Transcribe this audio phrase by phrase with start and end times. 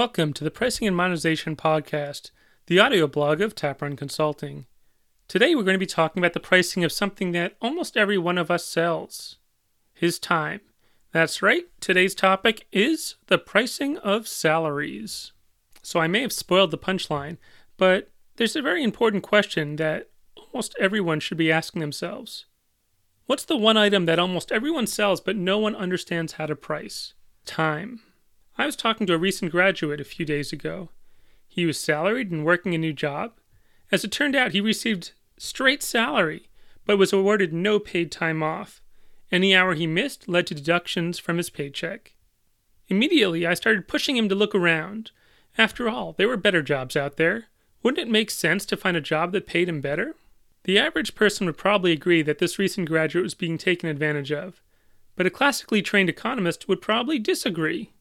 [0.00, 2.30] Welcome to the Pricing and Monetization Podcast,
[2.68, 4.64] the audio blog of Taprun Consulting.
[5.28, 8.38] Today we're going to be talking about the pricing of something that almost every one
[8.38, 9.36] of us sells
[9.92, 10.62] his time.
[11.12, 15.32] That's right, today's topic is the pricing of salaries.
[15.82, 17.36] So I may have spoiled the punchline,
[17.76, 22.46] but there's a very important question that almost everyone should be asking themselves.
[23.26, 27.12] What's the one item that almost everyone sells but no one understands how to price?
[27.44, 28.00] Time.
[28.60, 30.90] I was talking to a recent graduate a few days ago.
[31.48, 33.32] He was salaried and working a new job.
[33.90, 36.50] As it turned out, he received straight salary,
[36.84, 38.82] but was awarded no paid time off.
[39.32, 42.12] Any hour he missed led to deductions from his paycheck.
[42.88, 45.10] Immediately, I started pushing him to look around.
[45.56, 47.46] After all, there were better jobs out there.
[47.82, 50.16] Wouldn't it make sense to find a job that paid him better?
[50.64, 54.60] The average person would probably agree that this recent graduate was being taken advantage of,
[55.16, 57.94] but a classically trained economist would probably disagree.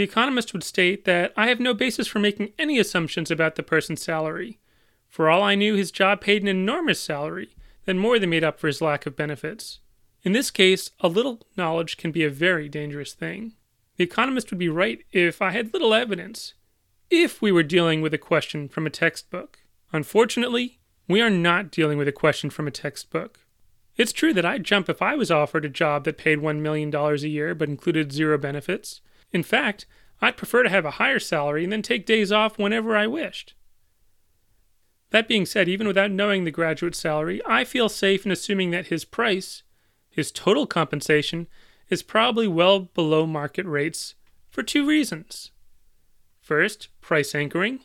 [0.00, 3.62] The economist would state that I have no basis for making any assumptions about the
[3.62, 4.58] person's salary.
[5.06, 7.50] For all I knew, his job paid an enormous salary
[7.84, 9.80] that more than made up for his lack of benefits.
[10.22, 13.52] In this case, a little knowledge can be a very dangerous thing.
[13.98, 16.54] The economist would be right if I had little evidence,
[17.10, 19.58] if we were dealing with a question from a textbook.
[19.92, 23.40] Unfortunately, we are not dealing with a question from a textbook.
[23.98, 26.94] It's true that I'd jump if I was offered a job that paid $1 million
[26.94, 29.02] a year but included zero benefits.
[29.32, 29.86] In fact,
[30.20, 33.54] I'd prefer to have a higher salary and then take days off whenever I wished.
[35.10, 38.86] That being said, even without knowing the graduate's salary, I feel safe in assuming that
[38.86, 39.62] his price,
[40.08, 41.48] his total compensation,
[41.88, 44.14] is probably well below market rates
[44.48, 45.50] for two reasons.
[46.40, 47.80] First, price anchoring,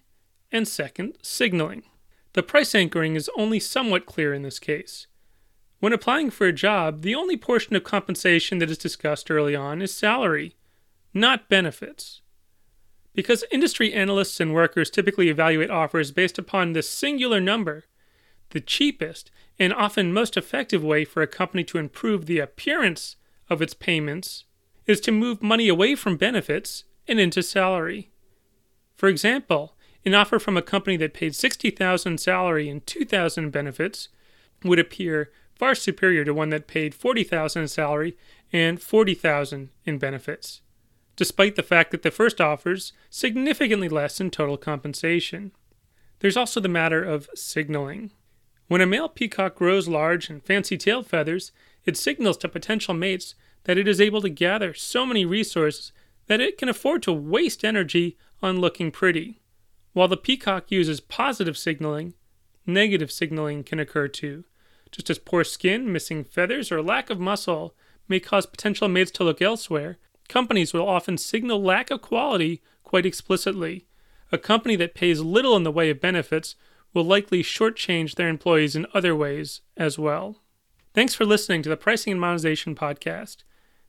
[0.51, 1.83] and second, signaling.
[2.33, 5.07] The price anchoring is only somewhat clear in this case.
[5.79, 9.81] When applying for a job, the only portion of compensation that is discussed early on
[9.81, 10.55] is salary,
[11.15, 12.21] not benefits.
[13.15, 17.85] Because industry analysts and workers typically evaluate offers based upon the singular number,
[18.49, 23.15] the cheapest and often most effective way for a company to improve the appearance
[23.49, 24.43] of its payments
[24.85, 28.11] is to move money away from benefits and into salary.
[28.97, 34.09] For example, an offer from a company that paid 60,000 salary and 2,000 benefits
[34.63, 38.17] would appear far superior to one that paid 40,000 salary
[38.51, 40.61] and 40,000 in benefits
[41.15, 45.51] despite the fact that the first offers significantly less in total compensation.
[46.19, 48.11] There's also the matter of signaling.
[48.67, 51.51] When a male peacock grows large and fancy tail feathers,
[51.85, 55.91] it signals to potential mates that it is able to gather so many resources
[56.27, 59.41] that it can afford to waste energy on looking pretty.
[59.93, 62.15] While the peacock uses positive signaling,
[62.65, 64.43] negative signaling can occur too,
[64.91, 67.75] just as poor skin, missing feathers, or lack of muscle
[68.07, 73.05] may cause potential mates to look elsewhere Companies will often signal lack of quality quite
[73.05, 73.85] explicitly.
[74.31, 76.55] A company that pays little in the way of benefits
[76.93, 80.41] will likely shortchange their employees in other ways as well.
[80.93, 83.43] Thanks for listening to the Pricing and Monetization Podcast.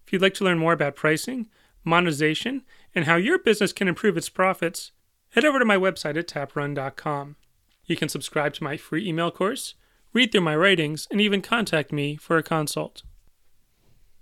[0.05, 1.49] If you'd like to learn more about pricing,
[1.85, 2.63] monetization,
[2.95, 4.91] and how your business can improve its profits,
[5.31, 7.37] head over to my website at taprun.com.
[7.85, 9.75] You can subscribe to my free email course,
[10.13, 13.03] read through my writings, and even contact me for a consult.